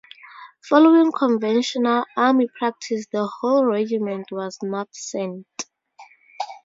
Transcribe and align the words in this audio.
Following 0.67 1.11
conventional 1.11 2.05
army 2.17 2.47
practice 2.57 3.05
the 3.11 3.27
whole 3.27 3.65
regiment 3.65 4.31
was 4.31 4.57
not 4.63 4.95
sent. 4.95 5.45